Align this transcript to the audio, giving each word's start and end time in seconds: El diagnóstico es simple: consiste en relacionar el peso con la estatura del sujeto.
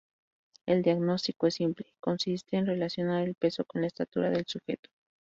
El 0.65 0.81
diagnóstico 0.81 1.45
es 1.45 1.53
simple: 1.53 1.93
consiste 1.99 2.57
en 2.57 2.65
relacionar 2.65 3.21
el 3.21 3.35
peso 3.35 3.65
con 3.65 3.81
la 3.81 3.87
estatura 3.87 4.31
del 4.31 4.47
sujeto. 4.47 4.89